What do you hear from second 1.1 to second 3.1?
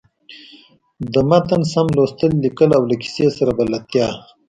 د متن سم لوستل، ليکل او له